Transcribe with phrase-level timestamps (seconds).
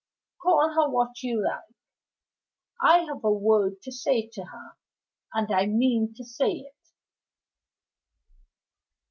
[0.41, 1.75] "Call her what you like.
[2.81, 4.71] I have a word to say to her,
[5.31, 6.75] and I mean to say it."